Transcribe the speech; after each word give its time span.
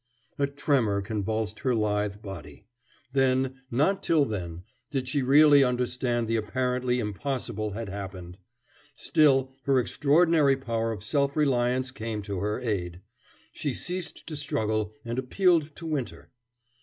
A 0.39 0.47
tremor 0.47 0.99
convulsed 1.03 1.59
her 1.59 1.75
lithe 1.75 2.23
body. 2.23 2.65
Then, 3.13 3.45
and 3.45 3.55
not 3.69 4.01
till 4.01 4.25
then, 4.25 4.63
did 4.89 5.07
she 5.07 5.21
really 5.21 5.63
understand 5.63 6.25
that 6.25 6.29
the 6.31 6.37
apparently 6.37 6.99
impossible 6.99 7.73
had 7.73 7.87
happened. 7.87 8.39
Still, 8.95 9.53
her 9.65 9.77
extraordinary 9.79 10.57
power 10.57 10.91
of 10.91 11.03
self 11.03 11.37
reliance 11.37 11.91
came 11.91 12.23
to 12.23 12.39
her 12.39 12.59
aid. 12.61 13.01
She 13.51 13.75
ceased 13.75 14.25
to 14.25 14.35
struggle, 14.35 14.95
and 15.05 15.19
appealed 15.19 15.75
to 15.75 15.85
Winter. 15.85 16.31